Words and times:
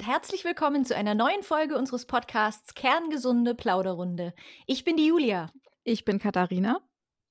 und 0.00 0.06
herzlich 0.06 0.46
willkommen 0.46 0.86
zu 0.86 0.96
einer 0.96 1.14
neuen 1.14 1.42
Folge 1.42 1.76
unseres 1.76 2.06
Podcasts 2.06 2.72
Kerngesunde 2.72 3.54
Plauderrunde. 3.54 4.32
Ich 4.66 4.82
bin 4.82 4.96
die 4.96 5.04
Julia. 5.04 5.52
Ich 5.84 6.06
bin 6.06 6.18
Katharina. 6.18 6.80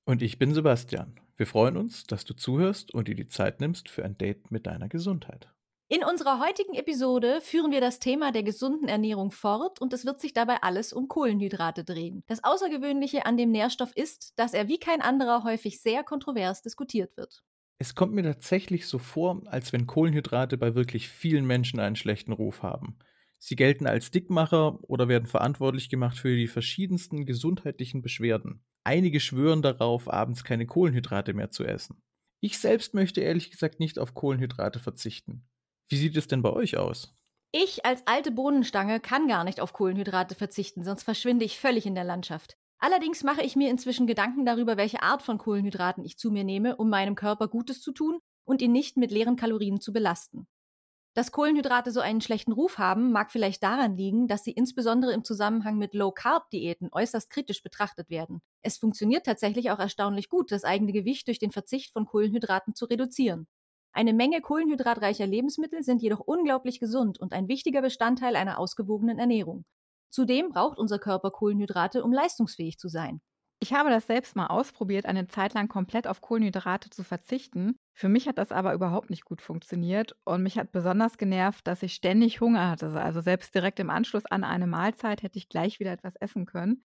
Und 0.04 0.22
ich 0.22 0.38
bin 0.38 0.54
Sebastian. 0.54 1.18
Wir 1.36 1.48
freuen 1.48 1.76
uns, 1.76 2.04
dass 2.04 2.24
du 2.24 2.32
zuhörst 2.32 2.94
und 2.94 3.08
dir 3.08 3.16
die 3.16 3.26
Zeit 3.26 3.58
nimmst 3.58 3.88
für 3.88 4.04
ein 4.04 4.16
Date 4.16 4.52
mit 4.52 4.68
deiner 4.68 4.88
Gesundheit. 4.88 5.48
In 5.88 6.04
unserer 6.04 6.38
heutigen 6.38 6.74
Episode 6.74 7.40
führen 7.40 7.72
wir 7.72 7.80
das 7.80 7.98
Thema 7.98 8.30
der 8.30 8.44
gesunden 8.44 8.86
Ernährung 8.86 9.32
fort 9.32 9.80
und 9.80 9.92
es 9.92 10.06
wird 10.06 10.20
sich 10.20 10.32
dabei 10.32 10.62
alles 10.62 10.92
um 10.92 11.08
Kohlenhydrate 11.08 11.82
drehen. 11.82 12.22
Das 12.28 12.44
Außergewöhnliche 12.44 13.26
an 13.26 13.36
dem 13.36 13.50
Nährstoff 13.50 13.90
ist, 13.96 14.38
dass 14.38 14.54
er 14.54 14.68
wie 14.68 14.78
kein 14.78 15.02
anderer 15.02 15.42
häufig 15.42 15.80
sehr 15.82 16.04
kontrovers 16.04 16.62
diskutiert 16.62 17.16
wird. 17.16 17.42
Es 17.82 17.94
kommt 17.94 18.12
mir 18.12 18.22
tatsächlich 18.22 18.86
so 18.86 18.98
vor, 18.98 19.40
als 19.46 19.72
wenn 19.72 19.86
Kohlenhydrate 19.86 20.58
bei 20.58 20.74
wirklich 20.74 21.08
vielen 21.08 21.46
Menschen 21.46 21.80
einen 21.80 21.96
schlechten 21.96 22.32
Ruf 22.32 22.62
haben. 22.62 22.98
Sie 23.38 23.56
gelten 23.56 23.86
als 23.86 24.10
Dickmacher 24.10 24.78
oder 24.82 25.08
werden 25.08 25.26
verantwortlich 25.26 25.88
gemacht 25.88 26.18
für 26.18 26.36
die 26.36 26.46
verschiedensten 26.46 27.24
gesundheitlichen 27.24 28.02
Beschwerden. 28.02 28.62
Einige 28.84 29.18
schwören 29.18 29.62
darauf, 29.62 30.12
abends 30.12 30.44
keine 30.44 30.66
Kohlenhydrate 30.66 31.32
mehr 31.32 31.50
zu 31.50 31.64
essen. 31.64 32.02
Ich 32.40 32.58
selbst 32.58 32.92
möchte 32.92 33.22
ehrlich 33.22 33.50
gesagt 33.50 33.80
nicht 33.80 33.98
auf 33.98 34.12
Kohlenhydrate 34.12 34.78
verzichten. 34.78 35.48
Wie 35.88 35.96
sieht 35.96 36.18
es 36.18 36.28
denn 36.28 36.42
bei 36.42 36.50
euch 36.50 36.76
aus? 36.76 37.16
Ich 37.52 37.86
als 37.86 38.06
alte 38.06 38.30
Bohnenstange 38.30 39.00
kann 39.00 39.26
gar 39.26 39.44
nicht 39.44 39.58
auf 39.58 39.72
Kohlenhydrate 39.72 40.34
verzichten, 40.34 40.84
sonst 40.84 41.02
verschwinde 41.04 41.46
ich 41.46 41.58
völlig 41.58 41.86
in 41.86 41.94
der 41.94 42.04
Landschaft. 42.04 42.58
Allerdings 42.82 43.22
mache 43.24 43.42
ich 43.42 43.56
mir 43.56 43.68
inzwischen 43.68 44.06
Gedanken 44.06 44.46
darüber, 44.46 44.78
welche 44.78 45.02
Art 45.02 45.20
von 45.20 45.36
Kohlenhydraten 45.36 46.02
ich 46.02 46.16
zu 46.16 46.30
mir 46.30 46.44
nehme, 46.44 46.76
um 46.76 46.88
meinem 46.88 47.14
Körper 47.14 47.46
Gutes 47.46 47.82
zu 47.82 47.92
tun 47.92 48.20
und 48.44 48.62
ihn 48.62 48.72
nicht 48.72 48.96
mit 48.96 49.10
leeren 49.10 49.36
Kalorien 49.36 49.80
zu 49.82 49.92
belasten. 49.92 50.46
Dass 51.12 51.32
Kohlenhydrate 51.32 51.90
so 51.90 52.00
einen 52.00 52.20
schlechten 52.22 52.52
Ruf 52.52 52.78
haben, 52.78 53.12
mag 53.12 53.32
vielleicht 53.32 53.62
daran 53.62 53.96
liegen, 53.96 54.28
dass 54.28 54.44
sie 54.44 54.52
insbesondere 54.52 55.12
im 55.12 55.24
Zusammenhang 55.24 55.76
mit 55.76 55.92
Low-Carb-Diäten 55.92 56.88
äußerst 56.90 57.28
kritisch 57.28 57.62
betrachtet 57.62 58.08
werden. 58.08 58.40
Es 58.62 58.78
funktioniert 58.78 59.26
tatsächlich 59.26 59.70
auch 59.72 59.80
erstaunlich 59.80 60.28
gut, 60.30 60.50
das 60.50 60.64
eigene 60.64 60.92
Gewicht 60.92 61.26
durch 61.26 61.40
den 61.40 61.50
Verzicht 61.50 61.92
von 61.92 62.06
Kohlenhydraten 62.06 62.74
zu 62.74 62.86
reduzieren. 62.86 63.46
Eine 63.92 64.14
Menge 64.14 64.40
kohlenhydratreicher 64.40 65.26
Lebensmittel 65.26 65.82
sind 65.82 66.00
jedoch 66.00 66.20
unglaublich 66.20 66.78
gesund 66.78 67.18
und 67.18 67.32
ein 67.32 67.48
wichtiger 67.48 67.82
Bestandteil 67.82 68.36
einer 68.36 68.58
ausgewogenen 68.58 69.18
Ernährung. 69.18 69.64
Zudem 70.10 70.50
braucht 70.50 70.78
unser 70.78 70.98
Körper 70.98 71.30
Kohlenhydrate, 71.30 72.04
um 72.04 72.12
leistungsfähig 72.12 72.78
zu 72.78 72.88
sein. 72.88 73.20
Ich 73.62 73.74
habe 73.74 73.90
das 73.90 74.06
selbst 74.06 74.36
mal 74.36 74.46
ausprobiert, 74.46 75.04
eine 75.04 75.26
Zeit 75.28 75.52
lang 75.52 75.68
komplett 75.68 76.06
auf 76.06 76.22
Kohlenhydrate 76.22 76.88
zu 76.88 77.04
verzichten. 77.04 77.76
Für 77.92 78.08
mich 78.08 78.26
hat 78.26 78.38
das 78.38 78.52
aber 78.52 78.72
überhaupt 78.72 79.10
nicht 79.10 79.24
gut 79.26 79.42
funktioniert 79.42 80.16
und 80.24 80.42
mich 80.42 80.58
hat 80.58 80.72
besonders 80.72 81.18
genervt, 81.18 81.66
dass 81.66 81.82
ich 81.82 81.92
ständig 81.94 82.40
Hunger 82.40 82.70
hatte. 82.70 82.88
Also 83.00 83.20
selbst 83.20 83.54
direkt 83.54 83.78
im 83.78 83.90
Anschluss 83.90 84.24
an 84.24 84.44
eine 84.44 84.66
Mahlzeit 84.66 85.22
hätte 85.22 85.36
ich 85.38 85.50
gleich 85.50 85.78
wieder 85.78 85.92
etwas 85.92 86.16
essen 86.16 86.46
können. 86.46 86.84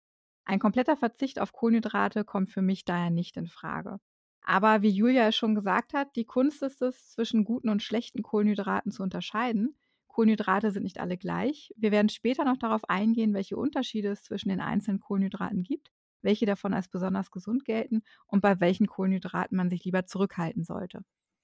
Ein 0.46 0.60
kompletter 0.60 0.98
Verzicht 0.98 1.40
auf 1.40 1.54
Kohlenhydrate 1.54 2.26
kommt 2.26 2.50
für 2.50 2.62
mich 2.62 2.86
daher 2.86 3.12
nicht 3.12 3.38
in 3.38 3.48
Frage. 3.48 4.00
Aber 4.42 4.82
wie 4.82 4.90
Julia 4.90 5.32
schon 5.32 5.56
gesagt 5.56 5.94
hat, 5.94 6.16
die 6.16 6.26
Kunst 6.26 6.64
ist 6.64 6.82
es, 6.82 7.12
zwischen 7.12 7.46
guten 7.46 7.70
und 7.70 7.84
schlechten 7.84 8.24
Kohlenhydraten 8.24 8.92
zu 8.92 9.04
unterscheiden. 9.04 9.78
Kohlenhydrate 10.18 10.72
sind 10.72 10.82
nicht 10.82 11.00
alle 11.00 11.16
gleich. 11.16 11.72
Wir 11.78 11.92
werden 11.92 12.10
später 12.10 12.44
noch 12.44 12.58
darauf 12.58 12.90
eingehen, 12.90 13.36
welche 13.36 13.56
Unterschiede 13.56 14.10
es 14.10 14.24
zwischen 14.24 14.50
den 14.50 14.62
einzelnen 14.62 15.00
Kohlenhydraten 15.00 15.62
gibt, 15.62 15.92
welche 16.24 16.48
davon 16.48 16.74
als 16.74 16.88
besonders 16.88 17.30
gesund 17.30 17.66
gelten 17.66 18.02
und 18.26 18.42
bei 18.42 18.60
welchen 18.60 18.88
Kohlenhydraten 18.88 19.56
man 19.56 19.70
sich 19.70 19.86
lieber 19.86 20.08
zurückhalten 20.08 20.64
sollte. 20.64 21.02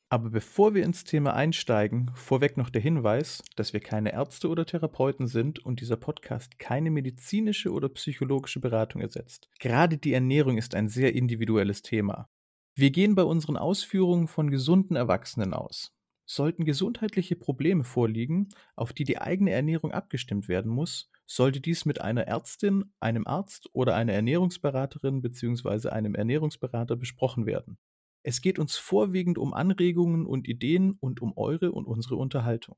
Aber 0.09 0.31
bevor 0.31 0.73
wir 0.73 0.85
ins 0.85 1.03
Thema 1.03 1.35
einsteigen, 1.35 2.09
vorweg 2.15 2.57
noch 2.57 2.71
der 2.71 2.81
Hinweis, 2.81 3.43
dass 3.55 3.73
wir 3.73 3.79
keine 3.79 4.11
Ärzte 4.11 4.49
oder 4.49 4.65
Therapeuten 4.65 5.27
sind 5.27 5.63
und 5.63 5.79
dieser 5.79 5.97
Podcast 5.97 6.57
keine 6.57 6.89
medizinische 6.89 7.71
oder 7.71 7.89
psychologische 7.89 8.59
Beratung 8.59 9.01
ersetzt. 9.01 9.51
Gerade 9.59 9.99
die 9.99 10.13
Ernährung 10.13 10.57
ist 10.57 10.73
ein 10.73 10.87
sehr 10.87 11.13
individuelles 11.13 11.83
Thema. 11.83 12.27
Wir 12.75 12.89
gehen 12.89 13.13
bei 13.13 13.23
unseren 13.23 13.55
Ausführungen 13.55 14.27
von 14.27 14.49
gesunden 14.49 14.95
Erwachsenen 14.95 15.53
aus. 15.53 15.93
Sollten 16.33 16.65
gesundheitliche 16.65 17.35
Probleme 17.35 17.83
vorliegen, 17.83 18.49
auf 18.75 18.91
die 18.91 19.03
die 19.03 19.19
eigene 19.19 19.51
Ernährung 19.51 19.91
abgestimmt 19.91 20.47
werden 20.47 20.71
muss, 20.71 21.11
sollte 21.27 21.61
dies 21.61 21.85
mit 21.85 22.01
einer 22.01 22.23
Ärztin, 22.23 22.91
einem 22.99 23.27
Arzt 23.27 23.69
oder 23.71 23.95
einer 23.95 24.13
Ernährungsberaterin 24.13 25.21
bzw. 25.21 25.89
einem 25.89 26.15
Ernährungsberater 26.15 26.95
besprochen 26.95 27.45
werden. 27.45 27.77
Es 28.23 28.41
geht 28.41 28.57
uns 28.57 28.77
vorwiegend 28.77 29.37
um 29.37 29.53
Anregungen 29.53 30.25
und 30.25 30.47
Ideen 30.47 30.97
und 30.99 31.21
um 31.21 31.37
eure 31.37 31.71
und 31.71 31.85
unsere 31.85 32.15
Unterhaltung. 32.15 32.77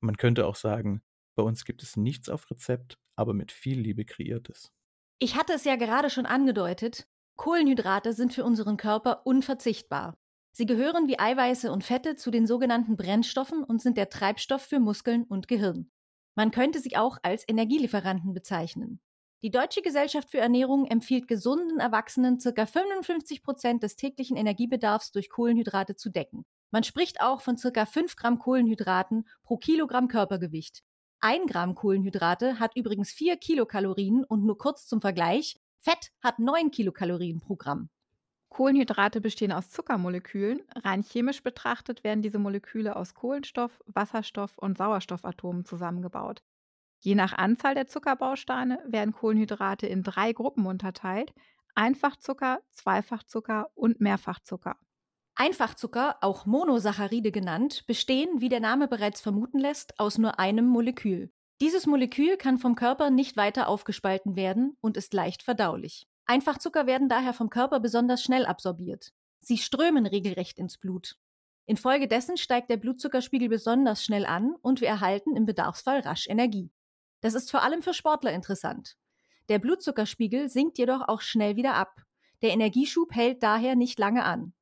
Man 0.00 0.16
könnte 0.16 0.46
auch 0.46 0.56
sagen, 0.56 1.02
bei 1.36 1.42
uns 1.42 1.66
gibt 1.66 1.82
es 1.82 1.98
nichts 1.98 2.30
auf 2.30 2.50
Rezept, 2.50 2.98
aber 3.16 3.34
mit 3.34 3.52
viel 3.52 3.78
Liebe 3.78 4.06
kreiertes. 4.06 4.72
Ich 5.18 5.36
hatte 5.36 5.52
es 5.52 5.64
ja 5.64 5.76
gerade 5.76 6.08
schon 6.08 6.24
angedeutet, 6.24 7.06
Kohlenhydrate 7.36 8.14
sind 8.14 8.32
für 8.32 8.44
unseren 8.44 8.78
Körper 8.78 9.26
unverzichtbar. 9.26 10.16
Sie 10.56 10.66
gehören 10.66 11.08
wie 11.08 11.18
Eiweiße 11.18 11.72
und 11.72 11.82
Fette 11.82 12.14
zu 12.14 12.30
den 12.30 12.46
sogenannten 12.46 12.96
Brennstoffen 12.96 13.64
und 13.64 13.82
sind 13.82 13.96
der 13.96 14.08
Treibstoff 14.08 14.62
für 14.62 14.78
Muskeln 14.78 15.24
und 15.24 15.48
Gehirn. 15.48 15.90
Man 16.36 16.52
könnte 16.52 16.78
sie 16.78 16.96
auch 16.96 17.18
als 17.24 17.42
Energielieferanten 17.48 18.34
bezeichnen. 18.34 19.00
Die 19.42 19.50
Deutsche 19.50 19.82
Gesellschaft 19.82 20.30
für 20.30 20.38
Ernährung 20.38 20.86
empfiehlt 20.86 21.26
gesunden 21.26 21.80
Erwachsenen 21.80 22.38
ca. 22.38 22.66
55 22.66 23.42
Prozent 23.42 23.82
des 23.82 23.96
täglichen 23.96 24.36
Energiebedarfs 24.36 25.10
durch 25.10 25.28
Kohlenhydrate 25.28 25.96
zu 25.96 26.08
decken. 26.08 26.44
Man 26.70 26.84
spricht 26.84 27.20
auch 27.20 27.40
von 27.40 27.56
ca. 27.56 27.84
5 27.84 28.14
Gramm 28.14 28.38
Kohlenhydraten 28.38 29.26
pro 29.42 29.56
Kilogramm 29.56 30.06
Körpergewicht. 30.06 30.84
Ein 31.18 31.46
Gramm 31.46 31.74
Kohlenhydrate 31.74 32.60
hat 32.60 32.76
übrigens 32.76 33.10
4 33.10 33.38
Kilokalorien 33.38 34.22
und 34.22 34.44
nur 34.44 34.56
kurz 34.56 34.86
zum 34.86 35.00
Vergleich, 35.00 35.56
Fett 35.80 36.12
hat 36.22 36.38
9 36.38 36.70
Kilokalorien 36.70 37.40
pro 37.40 37.56
Gramm. 37.56 37.90
Kohlenhydrate 38.54 39.20
bestehen 39.20 39.50
aus 39.50 39.68
Zuckermolekülen. 39.68 40.62
Rein 40.76 41.02
chemisch 41.02 41.42
betrachtet 41.42 42.04
werden 42.04 42.22
diese 42.22 42.38
Moleküle 42.38 42.94
aus 42.94 43.12
Kohlenstoff, 43.12 43.82
Wasserstoff 43.86 44.58
und 44.58 44.78
Sauerstoffatomen 44.78 45.64
zusammengebaut. 45.64 46.40
Je 47.00 47.16
nach 47.16 47.32
Anzahl 47.32 47.74
der 47.74 47.88
Zuckerbausteine 47.88 48.78
werden 48.86 49.12
Kohlenhydrate 49.12 49.88
in 49.88 50.04
drei 50.04 50.32
Gruppen 50.32 50.66
unterteilt: 50.66 51.34
Einfachzucker, 51.74 52.60
Zweifachzucker 52.70 53.70
und 53.74 54.00
Mehrfachzucker. 54.00 54.76
Einfachzucker, 55.34 56.18
auch 56.20 56.46
Monosaccharide 56.46 57.32
genannt, 57.32 57.84
bestehen, 57.88 58.40
wie 58.40 58.48
der 58.48 58.60
Name 58.60 58.86
bereits 58.86 59.20
vermuten 59.20 59.58
lässt, 59.58 59.98
aus 59.98 60.16
nur 60.16 60.38
einem 60.38 60.66
Molekül. 60.66 61.32
Dieses 61.60 61.86
Molekül 61.86 62.36
kann 62.36 62.58
vom 62.58 62.76
Körper 62.76 63.10
nicht 63.10 63.36
weiter 63.36 63.66
aufgespalten 63.66 64.36
werden 64.36 64.76
und 64.80 64.96
ist 64.96 65.12
leicht 65.12 65.42
verdaulich. 65.42 66.06
Einfachzucker 66.26 66.86
werden 66.86 67.08
daher 67.08 67.34
vom 67.34 67.50
Körper 67.50 67.80
besonders 67.80 68.22
schnell 68.22 68.46
absorbiert. 68.46 69.12
Sie 69.40 69.58
strömen 69.58 70.06
regelrecht 70.06 70.58
ins 70.58 70.78
Blut. 70.78 71.16
Infolgedessen 71.66 72.36
steigt 72.36 72.70
der 72.70 72.76
Blutzuckerspiegel 72.76 73.48
besonders 73.48 74.04
schnell 74.04 74.26
an 74.26 74.54
und 74.62 74.80
wir 74.80 74.88
erhalten 74.88 75.36
im 75.36 75.46
Bedarfsfall 75.46 76.00
rasch 76.00 76.26
Energie. 76.28 76.70
Das 77.20 77.34
ist 77.34 77.50
vor 77.50 77.62
allem 77.62 77.82
für 77.82 77.94
Sportler 77.94 78.32
interessant. 78.32 78.96
Der 79.48 79.58
Blutzuckerspiegel 79.58 80.48
sinkt 80.48 80.78
jedoch 80.78 81.08
auch 81.08 81.20
schnell 81.20 81.56
wieder 81.56 81.74
ab. 81.74 82.02
Der 82.42 82.50
Energieschub 82.50 83.14
hält 83.14 83.42
daher 83.42 83.76
nicht 83.76 83.98
lange 83.98 84.24
an. 84.24 84.54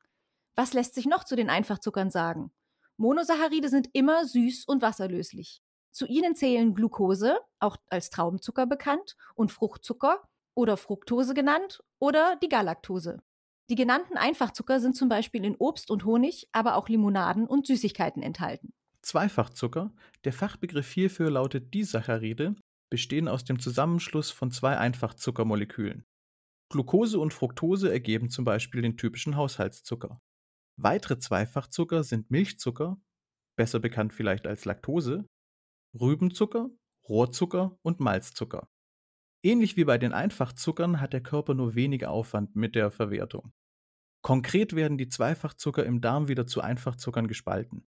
Was 0.54 0.72
lässt 0.72 0.94
sich 0.94 1.06
noch 1.06 1.24
zu 1.24 1.34
den 1.36 1.50
Einfachzuckern 1.50 2.10
sagen? 2.10 2.52
Monosaccharide 2.96 3.68
sind 3.68 3.88
immer 3.92 4.24
süß 4.24 4.64
und 4.66 4.82
wasserlöslich. 4.82 5.62
Zu 5.90 6.06
ihnen 6.06 6.34
zählen 6.34 6.74
Glucose, 6.74 7.38
auch 7.58 7.76
als 7.88 8.10
Traubenzucker 8.10 8.66
bekannt, 8.66 9.16
und 9.34 9.52
Fruchtzucker 9.52 10.22
oder 10.54 10.76
Fructose 10.76 11.34
genannt 11.34 11.82
oder 11.98 12.36
die 12.42 12.48
Galaktose. 12.48 13.22
Die 13.70 13.74
genannten 13.74 14.16
Einfachzucker 14.16 14.80
sind 14.80 14.96
zum 14.96 15.08
Beispiel 15.08 15.44
in 15.44 15.56
Obst 15.56 15.90
und 15.90 16.04
Honig, 16.04 16.48
aber 16.52 16.76
auch 16.76 16.88
Limonaden 16.88 17.46
und 17.46 17.66
Süßigkeiten 17.66 18.22
enthalten. 18.22 18.72
Zweifachzucker, 19.02 19.92
der 20.24 20.32
Fachbegriff 20.32 20.90
hierfür 20.92 21.30
lautet 21.30 21.72
Disaccharide, 21.74 22.54
bestehen 22.90 23.28
aus 23.28 23.44
dem 23.44 23.58
Zusammenschluss 23.58 24.30
von 24.30 24.50
zwei 24.50 24.76
Einfachzuckermolekülen. 24.76 26.04
Glucose 26.70 27.18
und 27.18 27.34
Fructose 27.34 27.90
ergeben 27.90 28.30
zum 28.30 28.44
Beispiel 28.44 28.82
den 28.82 28.96
typischen 28.96 29.36
Haushaltszucker. 29.36 30.20
Weitere 30.78 31.18
Zweifachzucker 31.18 32.02
sind 32.04 32.30
Milchzucker, 32.30 33.00
besser 33.56 33.78
bekannt 33.78 34.14
vielleicht 34.14 34.46
als 34.46 34.64
Laktose, 34.64 35.26
Rübenzucker, 35.98 36.70
Rohrzucker 37.08 37.78
und 37.82 38.00
Malzzucker. 38.00 38.68
Ähnlich 39.44 39.76
wie 39.76 39.84
bei 39.84 39.98
den 39.98 40.12
Einfachzuckern 40.12 41.00
hat 41.00 41.12
der 41.12 41.20
Körper 41.20 41.54
nur 41.54 41.74
wenig 41.74 42.06
Aufwand 42.06 42.54
mit 42.54 42.76
der 42.76 42.92
Verwertung. 42.92 43.52
Konkret 44.22 44.76
werden 44.76 44.98
die 44.98 45.08
Zweifachzucker 45.08 45.84
im 45.84 46.00
Darm 46.00 46.28
wieder 46.28 46.46
zu 46.46 46.60
Einfachzuckern 46.60 47.26
gespalten. 47.26 47.88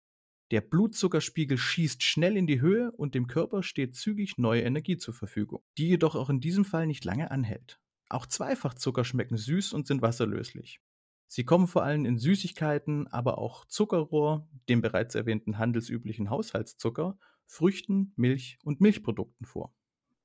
Der 0.50 0.62
Blutzuckerspiegel 0.62 1.58
schießt 1.58 2.02
schnell 2.02 2.38
in 2.38 2.46
die 2.46 2.62
Höhe 2.62 2.90
und 2.92 3.14
dem 3.14 3.26
Körper 3.26 3.62
steht 3.62 3.96
zügig 3.96 4.38
neue 4.38 4.62
Energie 4.62 4.96
zur 4.96 5.12
Verfügung, 5.12 5.62
die 5.76 5.88
jedoch 5.88 6.14
auch 6.14 6.30
in 6.30 6.40
diesem 6.40 6.64
Fall 6.64 6.86
nicht 6.86 7.04
lange 7.04 7.30
anhält. 7.30 7.78
Auch 8.08 8.26
Zweifachzucker 8.26 9.04
schmecken 9.04 9.36
süß 9.36 9.74
und 9.74 9.86
sind 9.86 10.00
wasserlöslich. 10.00 10.80
Sie 11.28 11.44
kommen 11.44 11.66
vor 11.66 11.82
allem 11.82 12.06
in 12.06 12.18
Süßigkeiten, 12.18 13.08
aber 13.08 13.36
auch 13.36 13.66
Zuckerrohr, 13.66 14.48
dem 14.68 14.80
bereits 14.80 15.14
erwähnten 15.14 15.58
handelsüblichen 15.58 16.30
Haushaltszucker, 16.30 17.18
Früchten, 17.46 18.12
Milch 18.16 18.58
und 18.62 18.80
Milchprodukten 18.80 19.46
vor. 19.46 19.74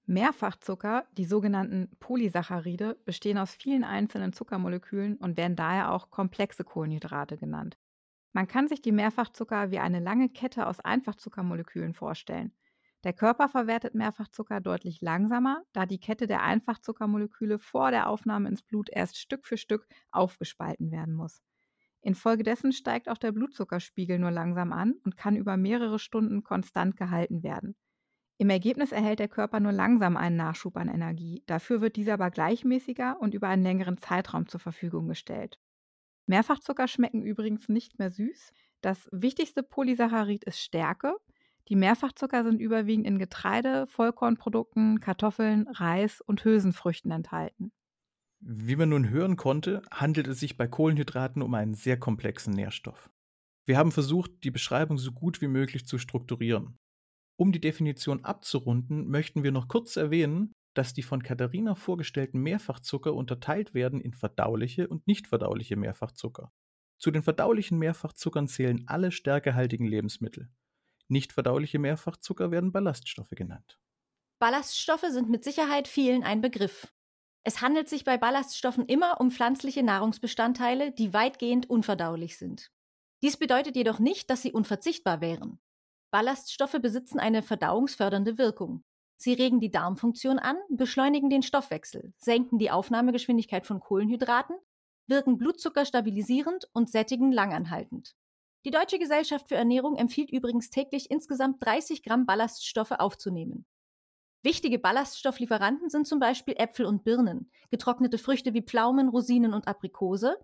Mehrfachzucker, 0.09 1.06
die 1.18 1.25
sogenannten 1.25 1.92
Polysaccharide, 2.00 2.98
bestehen 3.04 3.38
aus 3.38 3.54
vielen 3.54 3.83
einzelnen 3.83 4.31
Zuckermolekülen 4.31 5.18
und 5.18 5.36
werden 5.36 5.57
daher 5.57 5.92
auch 5.92 6.09
komplexe 6.09 6.63
Kohlenhydrate 6.63 7.36
genannt. 7.38 7.77
Man 8.31 8.48
kann 8.48 8.69
sich 8.69 8.81
die 8.81 8.94
Mehrfachzucker 8.94 9.69
wie 9.69 9.80
eine 9.80 10.00
lange 10.00 10.30
Kette 10.30 10.68
aus 10.68 10.80
Einfachzuckermolekülen 10.80 11.94
vorstellen. 11.94 12.54
Der 13.04 13.12
Körper 13.12 13.50
verwertet 13.50 13.95
Mehrfachzucker 13.95 14.62
deutlich 14.62 15.01
langsamer, 15.01 15.63
da 15.74 15.86
die 15.86 16.00
Kette 16.00 16.25
der 16.25 16.42
Einfachzuckermoleküle 16.42 17.59
vor 17.59 17.92
der 17.92 18.07
Aufnahme 18.07 18.48
ins 18.48 18.63
Blut 18.63 18.89
erst 18.89 19.18
Stück 19.18 19.45
für 19.45 19.57
Stück 19.57 19.88
aufgespalten 20.12 20.89
werden 20.89 21.15
muss. 21.15 21.42
Infolgedessen 22.00 22.71
steigt 22.71 23.09
auch 23.09 23.18
der 23.18 23.33
Blutzuckerspiegel 23.33 24.19
nur 24.19 24.31
langsam 24.31 24.71
an 24.71 24.94
und 25.04 25.18
kann 25.18 25.36
über 25.36 25.57
mehrere 25.57 26.00
Stunden 26.00 26.44
konstant 26.44 26.95
gehalten 26.95 27.44
werden. 27.44 27.75
Im 28.39 28.51
Ergebnis 28.51 28.92
erhält 28.92 29.19
der 29.19 29.28
Körper 29.28 29.60
nur 29.60 29.72
langsam 29.72 30.16
einen 30.16 30.36
Nachschub 30.36 30.78
an 30.78 30.89
Energie, 30.89 31.44
dafür 31.48 31.81
wird 31.81 31.95
dieser 31.95 32.13
aber 32.13 32.30
gleichmäßiger 32.30 33.19
und 33.19 33.34
über 33.34 33.48
einen 33.48 33.63
längeren 33.63 33.98
Zeitraum 33.98 34.48
zur 34.48 34.60
Verfügung 34.60 35.07
gestellt. 35.07 35.60
Mehrfachzucker 36.28 36.88
schmecken 36.88 37.24
übrigens 37.24 37.68
nicht 37.69 37.98
mehr 37.98 38.12
süß. 38.12 38.51
Das 38.81 39.10
wichtigste 39.12 39.63
Polysaccharid 39.63 40.44
ist 40.44 40.60
Stärke. 40.60 41.16
Die 41.69 41.75
Mehrfachzucker 41.75 42.44
sind 42.44 42.60
überwiegend 42.60 43.07
in 43.07 43.18
Getreide, 43.18 43.88
Vollkornprodukten, 43.88 45.00
Kartoffeln, 45.00 45.68
Reis 45.69 46.22
und 46.22 46.44
Hülsenfrüchten 46.44 47.12
enthalten. 47.12 47.72
Wie 48.40 48.75
man 48.75 48.90
nun 48.90 49.10
hören 49.10 49.36
konnte, 49.36 49.81
handelt 49.90 50.28
es 50.28 50.40
sich 50.40 50.57
bei 50.57 50.68
Kohlenhydraten 50.68 51.42
um 51.42 51.54
einen 51.56 51.74
sehr 51.74 51.98
komplexen 51.98 52.54
Nährstoff. 52.54 53.10
Wir 53.66 53.78
haben 53.78 53.92
versucht, 53.92 54.44
die 54.44 54.51
Beschreibung 54.51 54.98
so 54.98 55.12
gut 55.12 55.42
wie 55.42 55.48
möglich 55.48 55.88
zu 55.88 55.98
strukturieren. 55.98 56.78
Um 57.38 57.51
die 57.51 57.62
Definition 57.62 58.25
abzurunden, 58.25 59.07
möchten 59.10 59.44
wir 59.44 59.51
noch 59.51 59.68
kurz 59.68 59.95
erwähnen, 59.95 60.54
dass 60.74 60.94
die 60.94 61.04
von 61.04 61.24
Katharina 61.24 61.75
vorgestellten 61.75 62.39
Mehrfachzucker 62.42 63.13
unterteilt 63.13 63.74
werden 63.74 64.01
in 64.01 64.13
verdauliche 64.13 64.88
und 64.88 65.07
nicht 65.07 65.28
verdauliche 65.28 65.75
Mehrfachzucker. 65.75 66.51
Zu 67.00 67.12
den 67.12 67.22
verdaulichen 67.22 67.78
Mehrfachzuckern 67.78 68.48
zählen 68.48 68.84
alle 68.88 69.12
stärkehaltigen 69.12 69.86
Lebensmittel. 69.86 70.50
Nicht 71.07 71.31
verdauliche 71.31 71.80
Mehrfachzucker 71.80 72.51
werden 72.51 72.72
Ballaststoffe 72.72 73.30
genannt. 73.31 73.80
Ballaststoffe 74.40 75.06
sind 75.10 75.30
mit 75.30 75.44
Sicherheit 75.44 75.88
vielen 75.88 76.24
ein 76.24 76.42
Begriff. 76.42 76.94
Es 77.44 77.62
handelt 77.62 77.88
sich 77.88 78.04
bei 78.04 78.18
Ballaststoffen 78.18 78.86
immer 78.88 79.22
um 79.22 79.31
pflanzliche 79.31 79.83
Nahrungsbestandteile, 79.83 80.92
die 80.92 81.13
weitgehend 81.13 81.69
unverdaulich 81.69 82.38
sind. 82.38 82.72
Dies 83.24 83.38
bedeutet 83.38 83.75
jedoch 83.75 84.00
nicht, 84.00 84.30
dass 84.30 84.42
sie 84.42 84.51
unverzichtbar 84.51 85.22
wären. 85.22 85.60
Ballaststoffe 86.12 86.77
besitzen 86.81 87.19
eine 87.19 87.44
verdauungsfördernde 87.44 88.38
Wirkung. 88.38 88.83
Sie 89.18 89.33
regen 89.33 89.59
die 89.59 89.71
Darmfunktion 89.71 90.39
an, 90.39 90.57
beschleunigen 90.69 91.30
den 91.30 91.42
Stoffwechsel, 91.42 92.13
senken 92.18 92.59
die 92.59 92.71
Aufnahmegeschwindigkeit 92.71 93.65
von 93.65 93.80
Kohlenhydraten, 93.80 94.56
wirken 95.07 95.38
Blutzucker 95.38 95.86
stabilisierend 95.86 96.69
und 96.74 96.89
sättigen 96.89 97.31
langanhaltend. 97.31 98.15
Die 98.65 98.71
Deutsche 98.71 99.00
Gesellschaft 99.00 99.48
für 99.48 99.56
Ernährung 99.56 99.95
empfiehlt 99.95 100.31
übrigens 100.31 100.69
täglich 100.69 101.09
insgesamt 101.09 101.63
30 101.65 102.04
Gramm 102.04 102.25
Ballaststoffe 102.25 102.92
aufzunehmen. 102.92 103.65
Wichtige 104.44 104.77
Ballaststofflieferanten 104.77 105.89
sind 105.89 106.07
zum 106.07 106.19
Beispiel 106.19 106.56
Äpfel 106.57 106.86
und 106.86 107.04
Birnen, 107.04 107.51
getrocknete 107.71 108.18
Früchte 108.18 108.54
wie 108.54 108.62
Pflaumen, 108.62 109.09
Rosinen 109.09 109.54
und 109.54 109.68
Aprikose, 109.68 110.38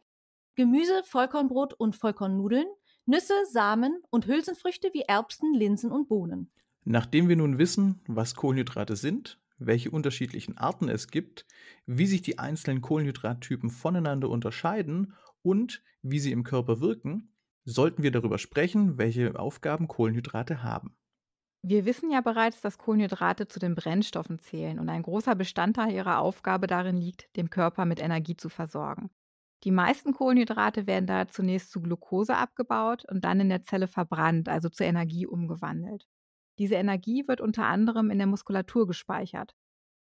Gemüse, 0.55 1.03
Vollkornbrot 1.03 1.73
und 1.73 1.95
Vollkornnudeln, 1.95 2.67
Nüsse, 3.05 3.33
Samen 3.51 4.01
und 4.11 4.27
Hülsenfrüchte 4.27 4.89
wie 4.93 5.01
Erbsen, 5.01 5.53
Linsen 5.53 5.91
und 5.91 6.07
Bohnen. 6.07 6.49
Nachdem 6.85 7.27
wir 7.27 7.35
nun 7.35 7.57
wissen, 7.57 8.01
was 8.07 8.35
Kohlenhydrate 8.35 8.95
sind, 8.95 9.41
welche 9.57 9.91
unterschiedlichen 9.91 10.57
Arten 10.57 10.87
es 10.87 11.09
gibt, 11.09 11.45
wie 11.85 12.05
sich 12.05 12.21
die 12.21 12.39
einzelnen 12.39 12.81
Kohlenhydrattypen 12.81 13.69
voneinander 13.69 14.29
unterscheiden 14.29 15.13
und 15.41 15.83
wie 16.01 16.19
sie 16.19 16.31
im 16.31 16.43
Körper 16.43 16.79
wirken, 16.79 17.33
sollten 17.65 18.03
wir 18.03 18.11
darüber 18.11 18.37
sprechen, 18.37 18.97
welche 18.97 19.37
Aufgaben 19.37 19.87
Kohlenhydrate 19.87 20.63
haben. 20.63 20.95
Wir 21.61 21.85
wissen 21.85 22.11
ja 22.11 22.21
bereits, 22.21 22.59
dass 22.61 22.77
Kohlenhydrate 22.77 23.47
zu 23.47 23.59
den 23.59 23.75
Brennstoffen 23.75 24.39
zählen 24.39 24.79
und 24.79 24.89
ein 24.89 25.03
großer 25.03 25.35
Bestandteil 25.35 25.93
ihrer 25.93 26.19
Aufgabe 26.19 26.67
darin 26.67 26.97
liegt, 26.97 27.33
den 27.37 27.49
Körper 27.49 27.85
mit 27.85 28.01
Energie 28.01 28.35
zu 28.35 28.49
versorgen. 28.49 29.09
Die 29.63 29.71
meisten 29.71 30.13
Kohlenhydrate 30.13 30.87
werden 30.87 31.07
daher 31.07 31.29
zunächst 31.29 31.71
zu 31.71 31.81
Glucose 31.81 32.35
abgebaut 32.35 33.05
und 33.09 33.23
dann 33.23 33.39
in 33.39 33.49
der 33.49 33.63
Zelle 33.63 33.87
verbrannt, 33.87 34.49
also 34.49 34.67
zur 34.69 34.85
Energie 34.85 35.25
umgewandelt. 35.25 36.05
Diese 36.59 36.75
Energie 36.75 37.27
wird 37.27 37.39
unter 37.39 37.65
anderem 37.65 38.11
in 38.11 38.17
der 38.17 38.27
Muskulatur 38.27 38.87
gespeichert. 38.87 39.55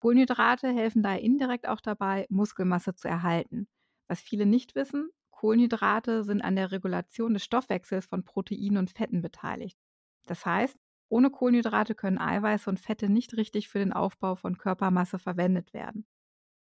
Kohlenhydrate 0.00 0.68
helfen 0.68 1.02
daher 1.02 1.22
indirekt 1.22 1.66
auch 1.66 1.80
dabei, 1.80 2.26
Muskelmasse 2.28 2.94
zu 2.94 3.08
erhalten. 3.08 3.68
Was 4.06 4.20
viele 4.20 4.46
nicht 4.46 4.74
wissen, 4.74 5.10
Kohlenhydrate 5.30 6.24
sind 6.24 6.42
an 6.42 6.56
der 6.56 6.70
Regulation 6.70 7.32
des 7.32 7.44
Stoffwechsels 7.44 8.06
von 8.06 8.24
Proteinen 8.24 8.76
und 8.76 8.90
Fetten 8.90 9.22
beteiligt. 9.22 9.78
Das 10.26 10.44
heißt, 10.44 10.76
ohne 11.08 11.30
Kohlenhydrate 11.30 11.94
können 11.94 12.18
Eiweiße 12.18 12.68
und 12.68 12.80
Fette 12.80 13.08
nicht 13.08 13.36
richtig 13.36 13.68
für 13.68 13.78
den 13.78 13.92
Aufbau 13.92 14.34
von 14.34 14.58
Körpermasse 14.58 15.18
verwendet 15.18 15.72
werden. 15.72 16.06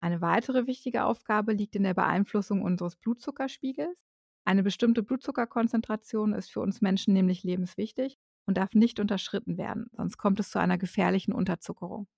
Eine 0.04 0.20
weitere 0.20 0.68
wichtige 0.68 1.06
Aufgabe 1.06 1.54
liegt 1.54 1.78
in 1.78 1.84
der 1.84 1.94
Beeinflussung 1.94 2.62
unseres 2.62 2.98
Blutzuckerspiegels. 2.98 4.06
Eine 4.44 4.62
bestimmte 4.62 5.02
Blutzuckerkonzentration 5.02 6.34
ist 6.34 6.52
für 6.52 6.60
uns 6.60 6.82
Menschen 6.82 7.14
nämlich 7.14 7.44
lebenswichtig 7.46 8.20
und 8.46 8.58
darf 8.58 8.74
nicht 8.74 9.00
unterschritten 9.00 9.58
werden, 9.58 9.88
sonst 9.94 10.18
kommt 10.18 10.42
es 10.42 10.52
zu 10.52 10.60
einer 10.60 10.78
gefährlichen 10.78 11.32
Unterzuckerung. 11.32 12.10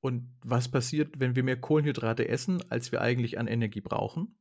Und 0.00 0.30
was 0.44 0.70
passiert, 0.70 1.18
wenn 1.18 1.34
wir 1.34 1.42
mehr 1.42 1.60
Kohlenhydrate 1.60 2.28
essen, 2.28 2.62
als 2.70 2.92
wir 2.92 3.00
eigentlich 3.00 3.36
an 3.36 3.48
Energie 3.48 3.80
brauchen? 3.80 4.38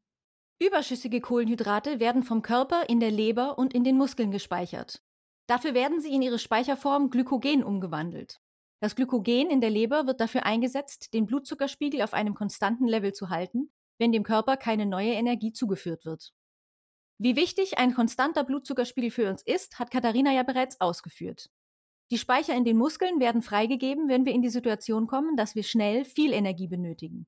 Überschüssige 0.62 1.20
Kohlenhydrate 1.20 2.00
werden 2.00 2.22
vom 2.22 2.44
Körper 2.44 2.88
in 2.90 3.00
der 3.00 3.10
Leber 3.10 3.58
und 3.58 3.74
in 3.74 3.84
den 3.84 3.98
Muskeln 3.98 4.30
gespeichert. 4.30 5.04
Dafür 5.48 5.74
werden 5.74 6.00
sie 6.00 6.14
in 6.14 6.22
ihre 6.22 6.38
Speicherform 6.38 7.10
Glykogen 7.10 7.64
umgewandelt. 7.64 8.40
Das 8.84 8.98
Glykogen 8.98 9.50
in 9.50 9.62
der 9.62 9.70
Leber 9.70 10.08
wird 10.08 10.20
dafür 10.20 10.46
eingesetzt, 10.46 11.14
den 11.14 11.26
Blutzuckerspiegel 11.26 12.02
auf 12.02 12.14
einem 12.14 12.34
konstanten 12.34 12.86
Level 12.86 13.14
zu 13.14 13.30
halten, 13.30 13.72
wenn 13.98 14.12
dem 14.12 14.24
Körper 14.24 14.58
keine 14.58 14.86
neue 14.86 15.14
Energie 15.14 15.54
zugeführt 15.54 16.04
wird. 16.04 16.34
Wie 17.18 17.38
wichtig 17.38 17.78
ein 17.78 17.94
konstanter 17.94 18.44
Blutzuckerspiegel 18.44 19.10
für 19.10 19.30
uns 19.30 19.42
ist, 19.42 19.80
hat 19.80 19.90
Katharina 19.90 20.34
ja 20.34 20.44
bereits 20.44 20.82
ausgeführt. 20.82 21.50
Die 22.12 22.18
Speicher 22.18 22.58
in 22.58 22.66
den 22.66 22.76
Muskeln 22.76 23.22
werden 23.22 23.42
freigegeben, 23.42 24.10
wenn 24.10 24.26
wir 24.26 24.34
in 24.34 24.42
die 24.42 24.50
Situation 24.50 25.08
kommen, 25.08 25.38
dass 25.38 25.56
wir 25.56 25.64
schnell 25.64 26.04
viel 26.04 26.34
Energie 26.34 26.68
benötigen. 26.68 27.26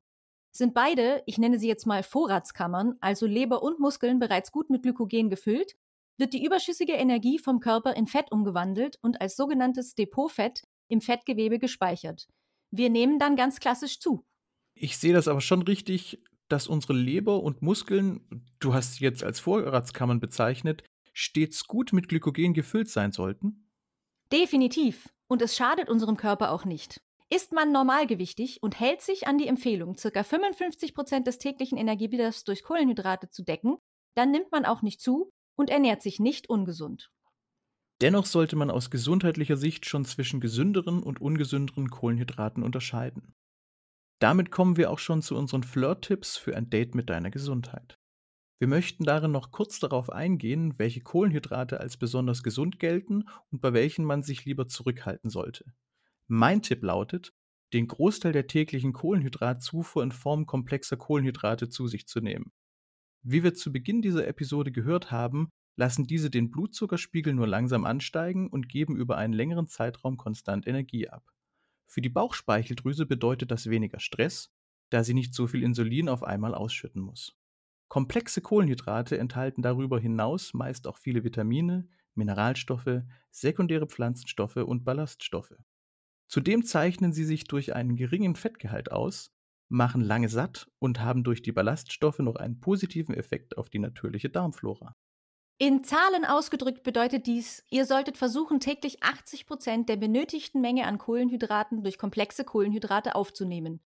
Sind 0.51 0.73
beide, 0.73 1.23
ich 1.25 1.37
nenne 1.37 1.57
sie 1.57 1.69
jetzt 1.69 1.87
mal 1.87 2.03
Vorratskammern, 2.03 2.95
also 2.99 3.27
Leber 3.27 3.63
und 3.63 3.79
Muskeln 3.79 4.19
bereits 4.19 4.51
gut 4.51 4.69
mit 4.69 4.83
Glykogen 4.83 5.29
gefüllt, 5.29 5.77
wird 6.17 6.33
die 6.33 6.43
überschüssige 6.43 6.95
Energie 6.95 7.39
vom 7.39 7.61
Körper 7.61 7.95
in 7.95 8.07
Fett 8.07 8.29
umgewandelt 8.33 8.99
und 9.01 9.21
als 9.21 9.37
sogenanntes 9.37 9.95
Depotfett 9.95 10.63
im 10.87 11.01
Fettgewebe 11.01 11.59
gespeichert. 11.59 12.27
Wir 12.71 12.89
nehmen 12.89 13.19
dann 13.19 13.35
ganz 13.35 13.59
klassisch 13.59 13.99
zu. 13.99 14.25
Ich 14.73 14.97
sehe 14.97 15.13
das 15.13 15.27
aber 15.27 15.41
schon 15.41 15.61
richtig, 15.61 16.21
dass 16.47 16.67
unsere 16.67 16.93
Leber 16.93 17.41
und 17.41 17.61
Muskeln, 17.61 18.45
du 18.59 18.73
hast 18.73 18.95
sie 18.95 19.03
jetzt 19.03 19.23
als 19.23 19.39
Vorratskammern 19.39 20.19
bezeichnet, 20.19 20.83
stets 21.13 21.65
gut 21.65 21.93
mit 21.93 22.09
Glykogen 22.09 22.53
gefüllt 22.53 22.89
sein 22.89 23.11
sollten? 23.11 23.69
Definitiv. 24.31 25.09
Und 25.27 25.41
es 25.41 25.55
schadet 25.55 25.89
unserem 25.89 26.17
Körper 26.17 26.51
auch 26.51 26.65
nicht. 26.65 27.01
Ist 27.29 27.53
man 27.53 27.71
normalgewichtig 27.71 28.61
und 28.61 28.79
hält 28.79 29.01
sich 29.01 29.27
an 29.27 29.39
die 29.39 29.47
Empfehlung, 29.47 29.95
ca. 29.95 30.23
55 30.23 30.93
Prozent 30.93 31.25
des 31.25 31.39
täglichen 31.39 31.77
Energiebedarfs 31.77 32.43
durch 32.43 32.63
Kohlenhydrate 32.63 33.29
zu 33.29 33.43
decken, 33.43 33.77
dann 34.15 34.31
nimmt 34.31 34.51
man 34.51 34.65
auch 34.65 34.83
nicht 34.83 35.01
zu 35.01 35.31
und 35.55 35.69
ernährt 35.69 36.03
sich 36.03 36.19
nicht 36.19 36.49
ungesund. 36.49 37.11
Dennoch 38.01 38.25
sollte 38.25 38.55
man 38.55 38.69
aus 38.69 38.89
gesundheitlicher 38.89 39.55
Sicht 39.55 39.85
schon 39.85 40.03
zwischen 40.03 40.41
gesünderen 40.41 41.01
und 41.01 41.21
ungesünderen 41.21 41.89
Kohlenhydraten 41.89 42.61
unterscheiden. 42.61 43.33
Damit 44.19 44.51
kommen 44.51 44.77
wir 44.77 44.91
auch 44.91 44.99
schon 44.99 45.21
zu 45.21 45.35
unseren 45.35 45.63
Flirt-Tipps 45.63 46.37
für 46.37 46.55
ein 46.55 46.69
Date 46.69 46.95
mit 46.95 47.09
deiner 47.09 47.31
Gesundheit. 47.31 47.97
Wir 48.59 48.67
möchten 48.67 49.03
darin 49.03 49.31
noch 49.31 49.51
kurz 49.51 49.79
darauf 49.79 50.09
eingehen, 50.09 50.73
welche 50.77 51.01
Kohlenhydrate 51.01 51.79
als 51.79 51.97
besonders 51.97 52.41
gesund 52.41 52.79
gelten 52.79 53.25
und 53.51 53.61
bei 53.61 53.73
welchen 53.73 54.05
man 54.05 54.23
sich 54.23 54.45
lieber 54.45 54.67
zurückhalten 54.67 55.29
sollte. 55.29 55.65
Mein 56.27 56.61
Tipp 56.61 56.81
lautet, 56.81 57.33
den 57.73 57.87
Großteil 57.87 58.31
der 58.31 58.47
täglichen 58.47 58.93
Kohlenhydratzufuhr 58.93 60.03
in 60.03 60.11
Form 60.11 60.45
komplexer 60.45 60.95
Kohlenhydrate 60.97 61.69
zu 61.69 61.87
sich 61.87 62.07
zu 62.07 62.21
nehmen. 62.21 62.53
Wie 63.23 63.43
wir 63.43 63.53
zu 63.53 63.71
Beginn 63.73 64.01
dieser 64.01 64.27
Episode 64.27 64.71
gehört 64.71 65.11
haben, 65.11 65.49
lassen 65.75 66.07
diese 66.07 66.29
den 66.29 66.51
Blutzuckerspiegel 66.51 67.33
nur 67.33 67.47
langsam 67.47 67.85
ansteigen 67.85 68.49
und 68.49 68.69
geben 68.69 68.95
über 68.95 69.17
einen 69.17 69.33
längeren 69.33 69.67
Zeitraum 69.67 70.17
konstant 70.17 70.67
Energie 70.67 71.09
ab. 71.09 71.31
Für 71.85 72.01
die 72.01 72.09
Bauchspeicheldrüse 72.09 73.05
bedeutet 73.05 73.51
das 73.51 73.69
weniger 73.69 73.99
Stress, 73.99 74.53
da 74.89 75.03
sie 75.03 75.13
nicht 75.13 75.33
so 75.33 75.47
viel 75.47 75.63
Insulin 75.63 76.09
auf 76.09 76.23
einmal 76.23 76.53
ausschütten 76.53 77.01
muss. 77.01 77.37
Komplexe 77.87 78.41
Kohlenhydrate 78.41 79.17
enthalten 79.17 79.61
darüber 79.61 79.99
hinaus 79.99 80.53
meist 80.53 80.87
auch 80.87 80.97
viele 80.97 81.23
Vitamine, 81.23 81.87
Mineralstoffe, 82.15 83.03
sekundäre 83.29 83.87
Pflanzenstoffe 83.87 84.57
und 84.57 84.83
Ballaststoffe. 84.83 85.55
Zudem 86.27 86.65
zeichnen 86.65 87.13
sie 87.13 87.25
sich 87.25 87.45
durch 87.45 87.75
einen 87.75 87.95
geringen 87.95 88.35
Fettgehalt 88.35 88.91
aus, 88.91 89.31
machen 89.69 90.01
lange 90.01 90.29
satt 90.29 90.71
und 90.79 90.99
haben 90.99 91.23
durch 91.23 91.41
die 91.41 91.51
Ballaststoffe 91.51 92.19
noch 92.19 92.35
einen 92.35 92.59
positiven 92.59 93.15
Effekt 93.15 93.57
auf 93.57 93.69
die 93.69 93.79
natürliche 93.79 94.29
Darmflora. 94.29 94.95
In 95.57 95.85
Zahlen 95.85 96.25
ausgedrückt 96.25 96.83
bedeutet 96.83 97.27
dies, 97.27 97.63
ihr 97.69 97.85
solltet 97.85 98.17
versuchen, 98.17 98.59
täglich 98.59 99.01
80 99.01 99.45
Prozent 99.45 99.87
der 99.87 99.95
benötigten 99.95 100.59
Menge 100.59 100.85
an 100.85 100.97
Kohlenhydraten 100.97 101.81
durch 101.81 101.97
komplexe 101.97 102.43
Kohlenhydrate 102.43 103.15
aufzunehmen. 103.15 103.81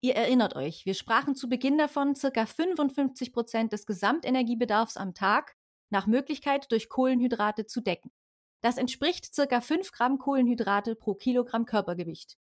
Ihr 0.00 0.14
erinnert 0.14 0.54
euch, 0.54 0.86
wir 0.86 0.94
sprachen 0.94 1.34
zu 1.34 1.48
Beginn 1.48 1.76
davon, 1.76 2.14
ca. 2.14 2.46
55 2.46 3.32
Prozent 3.32 3.72
des 3.72 3.84
Gesamtenergiebedarfs 3.84 4.96
am 4.96 5.12
Tag 5.12 5.56
nach 5.90 6.06
Möglichkeit 6.06 6.70
durch 6.70 6.88
Kohlenhydrate 6.88 7.66
zu 7.66 7.80
decken. 7.80 8.12
Das 8.60 8.78
entspricht 8.78 9.34
ca. 9.34 9.60
5 9.60 9.90
Gramm 9.90 10.18
Kohlenhydrate 10.18 10.94
pro 10.94 11.14
Kilogramm 11.14 11.64
Körpergewicht. 11.64 12.38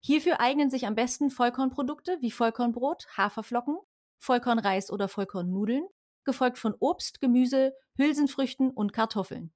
Hierfür 0.00 0.40
eignen 0.40 0.70
sich 0.70 0.86
am 0.86 0.94
besten 0.94 1.28
Vollkornprodukte 1.28 2.16
wie 2.22 2.30
Vollkornbrot, 2.30 3.06
Haferflocken, 3.18 3.76
Vollkornreis 4.18 4.90
oder 4.90 5.08
Vollkornnudeln, 5.08 5.86
gefolgt 6.24 6.58
von 6.58 6.74
Obst, 6.78 7.20
Gemüse, 7.20 7.74
Hülsenfrüchten 7.96 8.70
und 8.70 8.92
Kartoffeln. 8.92 9.52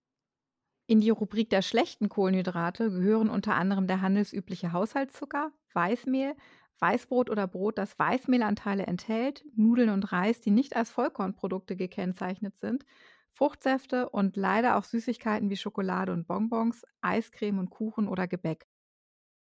In 0.86 1.00
die 1.00 1.10
Rubrik 1.10 1.50
der 1.50 1.62
schlechten 1.62 2.08
Kohlenhydrate 2.08 2.90
gehören 2.90 3.28
unter 3.28 3.54
anderem 3.54 3.86
der 3.86 4.00
handelsübliche 4.00 4.72
Haushaltszucker, 4.72 5.52
Weißmehl, 5.74 6.34
Weißbrot 6.80 7.28
oder 7.28 7.46
Brot, 7.46 7.76
das 7.76 7.98
Weißmehlanteile 7.98 8.86
enthält, 8.86 9.44
Nudeln 9.54 9.90
und 9.90 10.12
Reis, 10.12 10.40
die 10.40 10.50
nicht 10.50 10.76
als 10.76 10.90
Vollkornprodukte 10.90 11.76
gekennzeichnet 11.76 12.56
sind, 12.56 12.86
Fruchtsäfte 13.32 14.08
und 14.08 14.36
leider 14.36 14.76
auch 14.76 14.84
Süßigkeiten 14.84 15.50
wie 15.50 15.56
Schokolade 15.56 16.12
und 16.12 16.26
Bonbons, 16.26 16.84
Eiscreme 17.02 17.58
und 17.58 17.70
Kuchen 17.70 18.08
oder 18.08 18.26
Gebäck. 18.26 18.66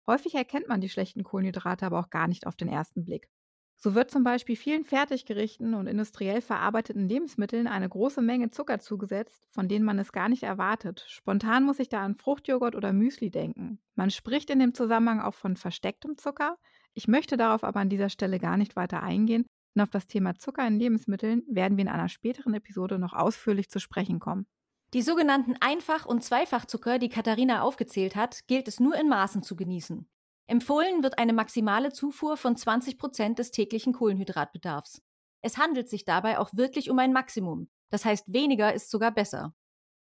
Häufig 0.06 0.34
erkennt 0.34 0.68
man 0.68 0.80
die 0.80 0.88
schlechten 0.88 1.24
Kohlenhydrate 1.24 1.86
aber 1.86 2.00
auch 2.00 2.10
gar 2.10 2.28
nicht 2.28 2.46
auf 2.46 2.56
den 2.56 2.68
ersten 2.68 3.04
Blick. 3.04 3.28
So 3.76 3.94
wird 3.94 4.10
zum 4.10 4.24
Beispiel 4.24 4.56
vielen 4.56 4.84
Fertiggerichten 4.84 5.74
und 5.74 5.86
industriell 5.86 6.40
verarbeiteten 6.40 7.08
Lebensmitteln 7.08 7.66
eine 7.66 7.88
große 7.88 8.22
Menge 8.22 8.50
Zucker 8.50 8.78
zugesetzt, 8.78 9.46
von 9.50 9.68
denen 9.68 9.84
man 9.84 9.98
es 9.98 10.12
gar 10.12 10.28
nicht 10.28 10.42
erwartet. 10.42 11.04
Spontan 11.08 11.64
muss 11.64 11.80
ich 11.80 11.88
da 11.88 12.02
an 12.02 12.14
Fruchtjoghurt 12.14 12.76
oder 12.76 12.92
Müsli 12.92 13.30
denken. 13.30 13.78
Man 13.94 14.10
spricht 14.10 14.48
in 14.50 14.58
dem 14.58 14.74
Zusammenhang 14.74 15.20
auch 15.20 15.34
von 15.34 15.56
verstecktem 15.56 16.16
Zucker. 16.16 16.56
Ich 16.94 17.08
möchte 17.08 17.36
darauf 17.36 17.64
aber 17.64 17.80
an 17.80 17.90
dieser 17.90 18.08
Stelle 18.08 18.38
gar 18.38 18.56
nicht 18.56 18.76
weiter 18.76 19.02
eingehen, 19.02 19.44
und 19.74 19.82
auf 19.82 19.90
das 19.90 20.06
Thema 20.06 20.36
Zucker 20.36 20.66
in 20.66 20.78
Lebensmitteln 20.78 21.42
werden 21.48 21.76
wir 21.76 21.82
in 21.82 21.88
einer 21.88 22.08
späteren 22.08 22.54
Episode 22.54 22.98
noch 22.98 23.12
ausführlich 23.12 23.68
zu 23.68 23.80
sprechen 23.80 24.20
kommen. 24.20 24.46
Die 24.92 25.02
sogenannten 25.02 25.56
Einfach- 25.58 26.06
und 26.06 26.22
Zweifachzucker, 26.22 27.00
die 27.00 27.08
Katharina 27.08 27.62
aufgezählt 27.62 28.14
hat, 28.14 28.46
gilt 28.46 28.68
es 28.68 28.78
nur 28.78 28.94
in 28.94 29.08
Maßen 29.08 29.42
zu 29.42 29.56
genießen. 29.56 30.06
Empfohlen 30.46 31.02
wird 31.02 31.18
eine 31.18 31.32
maximale 31.32 31.92
Zufuhr 31.92 32.36
von 32.36 32.56
20 32.56 32.98
Prozent 32.98 33.38
des 33.38 33.50
täglichen 33.50 33.92
Kohlenhydratbedarfs. 33.92 35.02
Es 35.40 35.58
handelt 35.58 35.88
sich 35.88 36.04
dabei 36.04 36.38
auch 36.38 36.50
wirklich 36.52 36.90
um 36.90 36.98
ein 36.98 37.12
Maximum. 37.12 37.68
Das 37.90 38.04
heißt, 38.04 38.32
weniger 38.32 38.72
ist 38.74 38.90
sogar 38.90 39.10
besser. 39.10 39.54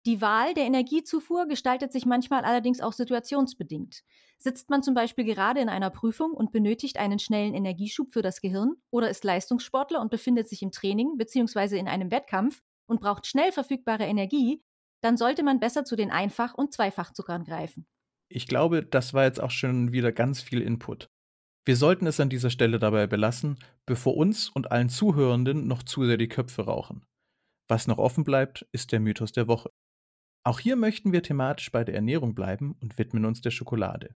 Die 0.05 0.21
Wahl 0.21 0.53
der 0.53 0.65
Energiezufuhr 0.65 1.47
gestaltet 1.47 1.91
sich 1.91 2.05
manchmal 2.05 2.43
allerdings 2.43 2.79
auch 2.79 2.93
situationsbedingt. 2.93 4.03
Sitzt 4.37 4.69
man 4.69 4.83
zum 4.83 4.93
Beispiel 4.93 5.25
gerade 5.25 5.61
in 5.61 5.69
einer 5.69 5.89
Prüfung 5.89 6.31
und 6.31 6.51
benötigt 6.51 6.97
einen 6.97 7.17
schnellen 7.17 7.55
Energieschub 7.55 8.13
für 8.13 8.21
das 8.21 8.39
Gehirn 8.39 8.75
oder 8.91 9.09
ist 9.09 9.23
Leistungssportler 9.23 9.99
und 10.01 10.11
befindet 10.11 10.47
sich 10.47 10.61
im 10.61 10.71
Training 10.71 11.17
bzw. 11.17 11.79
in 11.79 11.87
einem 11.87 12.11
Wettkampf 12.11 12.61
und 12.85 13.01
braucht 13.01 13.25
schnell 13.25 13.51
verfügbare 13.51 14.05
Energie, 14.05 14.63
dann 15.01 15.17
sollte 15.17 15.41
man 15.41 15.59
besser 15.59 15.85
zu 15.85 15.95
den 15.95 16.11
Einfach- 16.11 16.53
und 16.53 16.71
Zweifachzuckern 16.71 17.43
greifen. 17.43 17.87
Ich 18.35 18.47
glaube, 18.47 18.83
das 18.83 19.13
war 19.13 19.23
jetzt 19.23 19.41
auch 19.41 19.49
schon 19.49 19.93
wieder 19.93 20.11
ganz 20.11 20.41
viel 20.41 20.61
Input. 20.61 21.09
Wir 21.63 21.77
sollten 21.77 22.05
es 22.05 22.19
an 22.19 22.29
dieser 22.29 22.49
Stelle 22.49 22.79
dabei 22.79 23.07
belassen, 23.07 23.57
bevor 23.85 24.17
uns 24.17 24.49
und 24.49 24.71
allen 24.71 24.89
Zuhörenden 24.89 25.67
noch 25.67 25.83
zu 25.83 26.05
sehr 26.05 26.17
die 26.17 26.27
Köpfe 26.27 26.63
rauchen. 26.63 27.05
Was 27.69 27.87
noch 27.87 27.97
offen 27.97 28.25
bleibt, 28.25 28.67
ist 28.73 28.91
der 28.91 28.99
Mythos 28.99 29.31
der 29.31 29.47
Woche. 29.47 29.71
Auch 30.43 30.59
hier 30.59 30.75
möchten 30.75 31.13
wir 31.13 31.23
thematisch 31.23 31.71
bei 31.71 31.85
der 31.85 31.95
Ernährung 31.95 32.35
bleiben 32.35 32.75
und 32.81 32.97
widmen 32.97 33.23
uns 33.23 33.39
der 33.39 33.51
Schokolade. 33.51 34.17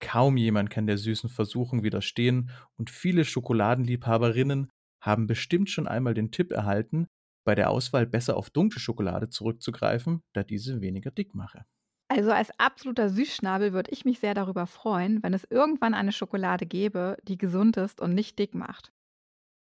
Kaum 0.00 0.38
jemand 0.38 0.70
kann 0.70 0.86
der 0.86 0.96
süßen 0.96 1.28
Versuchung 1.28 1.82
widerstehen 1.82 2.50
und 2.78 2.88
viele 2.88 3.26
Schokoladenliebhaberinnen 3.26 4.70
haben 5.04 5.26
bestimmt 5.26 5.68
schon 5.68 5.86
einmal 5.86 6.14
den 6.14 6.30
Tipp 6.30 6.52
erhalten, 6.52 7.06
bei 7.44 7.54
der 7.54 7.68
Auswahl 7.68 8.06
besser 8.06 8.34
auf 8.38 8.48
dunkle 8.48 8.80
Schokolade 8.80 9.28
zurückzugreifen, 9.28 10.22
da 10.32 10.42
diese 10.42 10.80
weniger 10.80 11.10
dick 11.10 11.34
mache. 11.34 11.66
Also 12.14 12.30
als 12.30 12.50
absoluter 12.58 13.08
Süßschnabel 13.08 13.72
würde 13.72 13.90
ich 13.90 14.04
mich 14.04 14.18
sehr 14.18 14.34
darüber 14.34 14.66
freuen, 14.66 15.22
wenn 15.22 15.32
es 15.32 15.46
irgendwann 15.48 15.94
eine 15.94 16.12
Schokolade 16.12 16.66
gäbe, 16.66 17.16
die 17.22 17.38
gesund 17.38 17.78
ist 17.78 18.02
und 18.02 18.12
nicht 18.12 18.38
dick 18.38 18.54
macht. 18.54 18.92